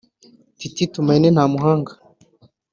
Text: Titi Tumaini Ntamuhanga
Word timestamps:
Titi 0.59 0.83
Tumaini 0.93 1.29
Ntamuhanga 1.35 1.91